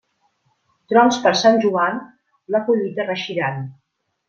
Trons 0.93 1.19
per 1.25 1.33
Sant 1.41 1.61
Joan, 1.67 2.01
la 2.57 2.63
collita 2.71 3.09
reeixiran. 3.13 3.63